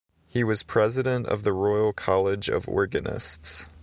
He 0.25 0.43
was 0.43 0.63
president 0.63 1.27
of 1.27 1.43
the 1.43 1.53
Royal 1.53 1.93
College 1.93 2.49
of 2.49 2.67
Organists. 2.67 3.69